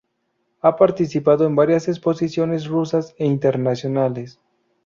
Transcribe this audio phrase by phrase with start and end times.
[0.63, 4.39] Ha participado en varias exposiciones rusas e internacionales.